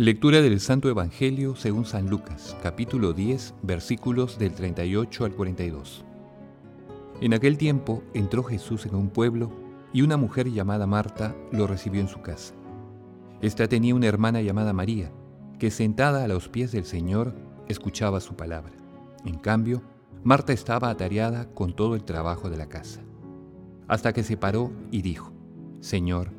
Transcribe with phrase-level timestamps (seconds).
[0.00, 6.04] Lectura del Santo Evangelio según San Lucas, capítulo 10, versículos del 38 al 42.
[7.20, 9.50] En aquel tiempo entró Jesús en un pueblo
[9.92, 12.54] y una mujer llamada Marta lo recibió en su casa.
[13.42, 15.10] Esta tenía una hermana llamada María,
[15.58, 17.34] que sentada a los pies del Señor
[17.66, 18.74] escuchaba su palabra.
[19.24, 19.82] En cambio,
[20.22, 23.00] Marta estaba atareada con todo el trabajo de la casa.
[23.88, 25.32] Hasta que se paró y dijo,
[25.80, 26.37] Señor,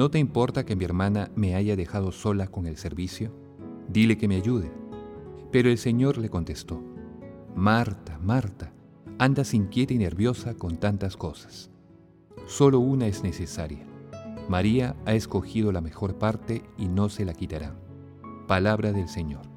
[0.00, 3.34] ¿No te importa que mi hermana me haya dejado sola con el servicio?
[3.86, 4.72] Dile que me ayude.
[5.52, 6.82] Pero el Señor le contestó,
[7.54, 8.72] Marta, Marta,
[9.18, 11.70] andas inquieta y nerviosa con tantas cosas.
[12.46, 13.86] Solo una es necesaria.
[14.48, 17.76] María ha escogido la mejor parte y no se la quitará.
[18.48, 19.49] Palabra del Señor.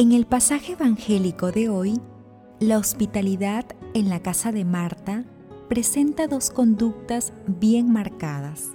[0.00, 2.00] En el pasaje evangélico de hoy,
[2.58, 5.26] la hospitalidad en la casa de Marta
[5.68, 8.68] presenta dos conductas bien marcadas.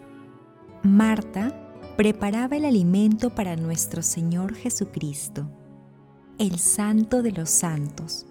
[0.83, 5.49] Marta preparaba el alimento para nuestro Señor Jesucristo,
[6.37, 8.27] el Santo de los Santos,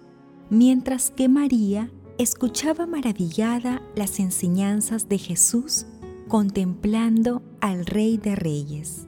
[0.49, 5.85] mientras que María escuchaba maravillada las enseñanzas de Jesús
[6.29, 9.05] contemplando al Rey de Reyes.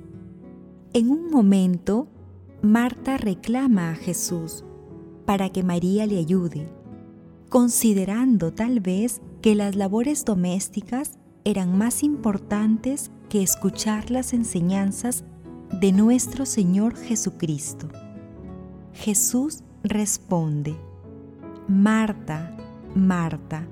[0.92, 2.10] En un momento,
[2.68, 4.66] Marta reclama a Jesús
[5.26, 6.70] para que María le ayude,
[7.48, 15.24] considerando tal vez que las labores domésticas eran más importantes que escuchar las enseñanzas
[15.80, 17.88] de nuestro Señor Jesucristo.
[18.92, 20.76] Jesús responde,
[21.70, 22.54] Marta,
[22.94, 23.66] Marta,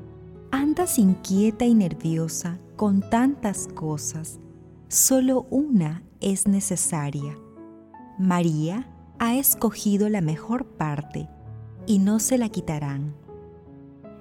[0.51, 4.39] andas inquieta y nerviosa con tantas cosas,
[4.87, 7.37] solo una es necesaria.
[8.17, 8.87] María
[9.19, 11.27] ha escogido la mejor parte
[11.85, 13.13] y no se la quitarán.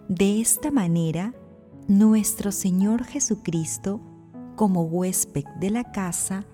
[0.09, 1.33] De esta manera,
[1.87, 4.01] nuestro Señor Jesucristo,
[4.57, 6.45] como huésped de la casa,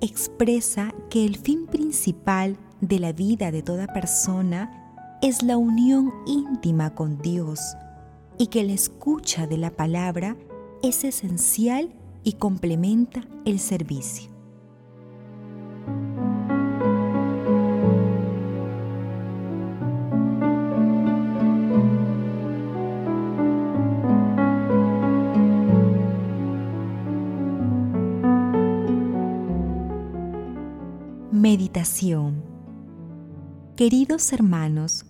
[0.00, 6.94] expresa que el fin principal de la vida de toda persona es la unión íntima
[6.94, 7.60] con Dios
[8.38, 10.36] y que la escucha de la palabra
[10.82, 14.35] es esencial y complementa el servicio.
[33.76, 35.04] Queridos hermanos,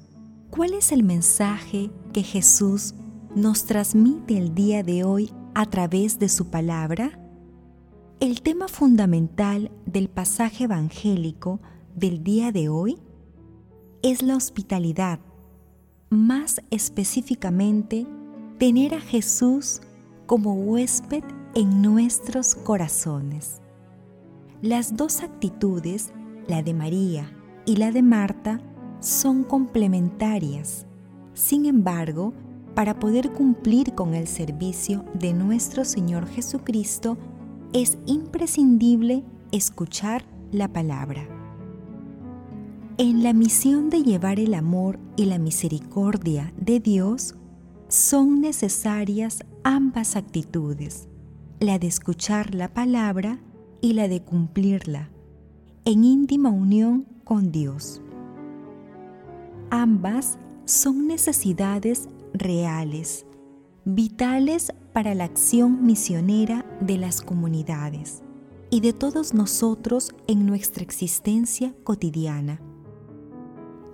[0.51, 2.97] ¿cuál es el mensaje que Jesús
[3.37, 7.21] nos transmite el día de hoy a través de su palabra?
[8.19, 11.61] El tema fundamental del pasaje evangélico
[11.95, 12.99] del día de hoy
[14.03, 15.21] es la hospitalidad,
[16.11, 18.09] más específicamente
[18.59, 19.83] tener a Jesús
[20.27, 21.23] como huésped
[21.55, 23.61] en nuestros corazones.
[24.63, 26.13] Las dos actitudes
[26.49, 27.31] la de María
[27.65, 28.61] y la de Marta,
[29.01, 30.87] son complementarias.
[31.35, 32.33] Sin embargo,
[32.75, 37.17] para poder cumplir con el servicio de nuestro Señor Jesucristo,
[37.73, 41.27] es imprescindible escuchar la palabra.
[42.99, 47.35] En la misión de llevar el amor y la misericordia de Dios,
[47.89, 51.09] son necesarias ambas actitudes,
[51.61, 53.39] la de escuchar la palabra
[53.81, 55.11] y la de cumplirla,
[55.87, 58.03] en íntima unión con Dios.
[59.71, 63.25] Ambas son necesidades reales,
[63.85, 68.25] vitales para la acción misionera de las comunidades
[68.69, 72.61] y de todos nosotros en nuestra existencia cotidiana.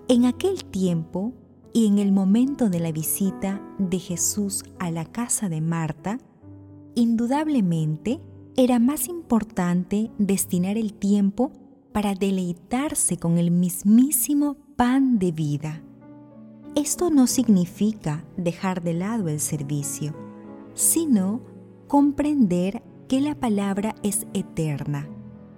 [0.09, 1.35] En aquel tiempo
[1.75, 6.19] y en el momento de la visita de Jesús a la casa de Marta,
[6.95, 8.23] indudablemente
[8.57, 11.53] era más importante destinar el tiempo
[11.93, 15.83] para deleitarse con el mismísimo pan de vida.
[16.75, 20.15] Esto no significa dejar de lado el servicio,
[20.75, 21.41] sino
[21.87, 25.07] comprender que la palabra es eterna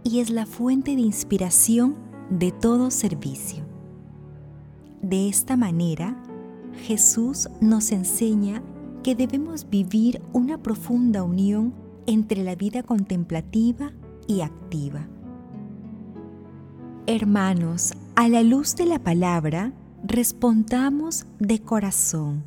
[0.03, 1.95] y es la fuente de inspiración
[2.31, 3.65] de todo servicio.
[5.03, 6.21] De esta manera,
[6.83, 8.63] Jesús nos enseña
[9.05, 11.75] que debemos vivir una profunda unión
[12.07, 13.93] entre la vida contemplativa
[14.27, 15.07] y activa.
[17.07, 19.73] Hermanos, a la luz de la palabra,
[20.03, 22.43] respondamos de corazón.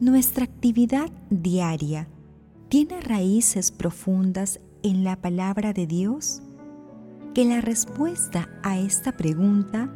[0.00, 2.08] Nuestra actividad diaria
[2.70, 6.40] tiene raíces profundas en la palabra de Dios.
[7.34, 9.92] Que la respuesta a esta pregunta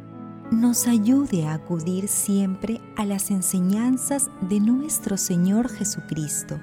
[0.51, 6.59] nos ayude a acudir siempre a las enseñanzas de nuestro Señor Jesucristo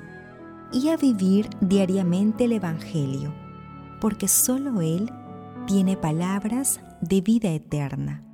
[0.72, 3.34] y a vivir diariamente el Evangelio,
[4.00, 5.10] porque solo Él
[5.69, 8.25] tiene palabras de vida eterna.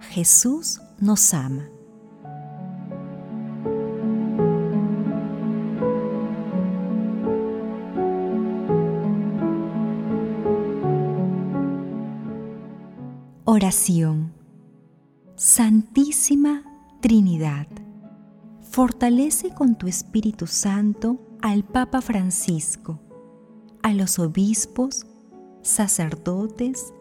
[0.00, 1.70] Jesús nos ama.
[13.44, 14.32] Oración
[15.36, 16.64] Santísima
[17.00, 17.68] Trinidad,
[18.62, 22.98] fortalece con tu Espíritu Santo al Papa Francisco,
[23.84, 25.06] a los obispos,
[25.66, 26.94] sacerdotes,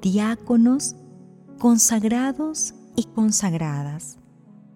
[0.00, 0.96] diáconos,
[1.58, 4.18] consagrados y consagradas,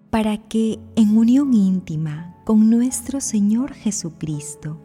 [0.09, 4.79] para que en unión íntima con nuestro Señor Jesucristo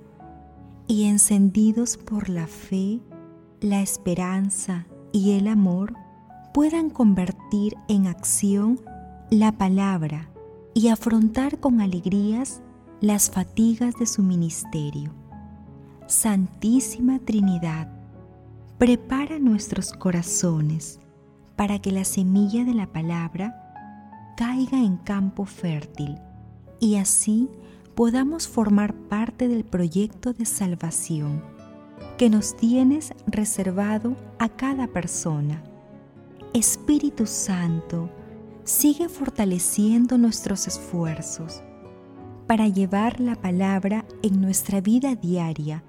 [0.86, 3.00] y encendidos por la fe,
[3.60, 5.94] la esperanza y el amor,
[6.54, 8.80] puedan convertir en acción
[9.30, 10.30] la palabra
[10.74, 12.62] y afrontar con alegrías
[13.00, 15.12] las fatigas de su ministerio.
[16.06, 17.95] Santísima Trinidad,
[18.78, 21.00] prepara nuestros corazones
[21.56, 26.18] para que la semilla de la palabra caiga en campo fértil
[26.78, 27.48] y así
[27.94, 31.42] podamos formar parte del proyecto de salvación
[32.18, 35.62] que nos tienes reservado a cada persona.
[36.52, 38.10] Espíritu Santo,
[38.64, 41.62] sigue fortaleciendo nuestros esfuerzos
[42.46, 45.82] para llevar la palabra en nuestra vida diaria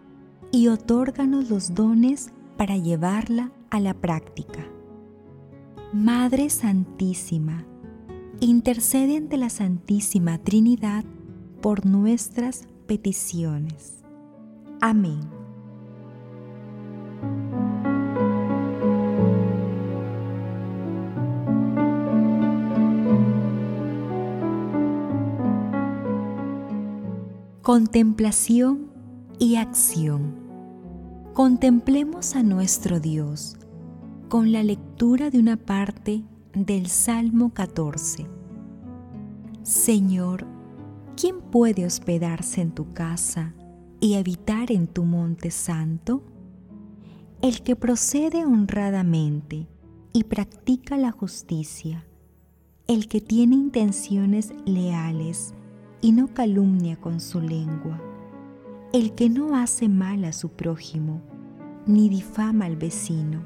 [0.52, 4.68] y otórganos los dones para llevarla a la práctica.
[5.94, 7.66] Madre Santísima,
[8.40, 11.06] intercede ante la Santísima Trinidad
[11.62, 14.04] por nuestras peticiones.
[14.82, 15.22] Amén.
[27.62, 28.88] Contemplación
[29.40, 30.47] y acción.
[31.38, 33.58] Contemplemos a nuestro Dios
[34.28, 36.24] con la lectura de una parte
[36.56, 38.26] del Salmo 14.
[39.62, 40.48] Señor,
[41.16, 43.54] ¿quién puede hospedarse en tu casa
[44.00, 46.24] y habitar en tu monte santo?
[47.44, 49.68] El que procede honradamente
[50.14, 52.04] y practica la justicia,
[52.88, 55.54] el que tiene intenciones leales
[56.02, 58.02] y no calumnia con su lengua,
[58.94, 61.22] el que no hace mal a su prójimo,
[61.86, 63.44] ni difama al vecino,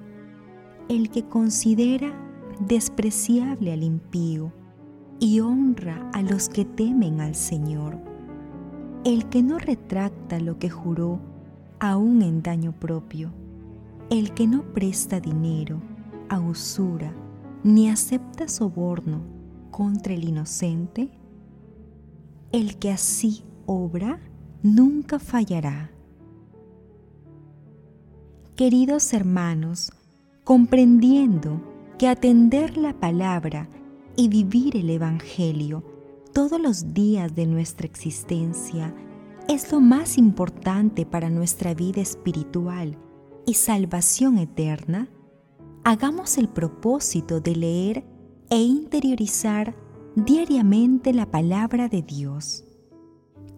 [0.88, 2.14] el que considera
[2.60, 4.54] despreciable al impío
[5.20, 7.98] y honra a los que temen al Señor,
[9.04, 11.20] el que no retracta lo que juró
[11.80, 13.32] aún en daño propio,
[14.12, 15.82] el que no presta dinero
[16.30, 17.14] a usura
[17.64, 19.24] ni acepta soborno
[19.72, 21.12] contra el inocente,
[22.52, 24.20] el que así obra
[24.64, 25.92] nunca fallará.
[28.56, 29.92] Queridos hermanos,
[30.44, 31.62] comprendiendo
[31.98, 33.70] que atender la palabra
[34.16, 35.84] y vivir el Evangelio
[36.34, 38.94] todos los días de nuestra existencia
[39.48, 42.98] es lo más importante para nuestra vida espiritual
[43.46, 45.10] y salvación eterna,
[45.84, 48.06] hagamos el propósito de leer
[48.50, 49.76] e interiorizar
[50.16, 52.66] diariamente la palabra de Dios.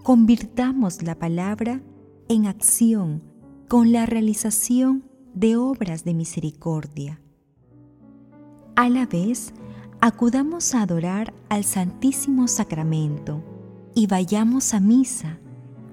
[0.03, 1.81] Convirtamos la palabra
[2.27, 3.23] en acción
[3.69, 7.21] con la realización de obras de misericordia.
[8.75, 9.53] A la vez,
[10.01, 13.41] acudamos a adorar al Santísimo Sacramento
[13.95, 15.39] y vayamos a misa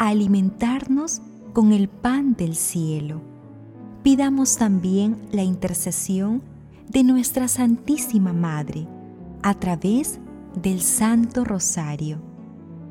[0.00, 3.23] a alimentarnos con el pan del cielo.
[4.02, 6.43] Pidamos también la intercesión
[6.88, 8.88] de nuestra Santísima Madre
[9.43, 10.19] a través
[10.61, 12.30] del Santo Rosario.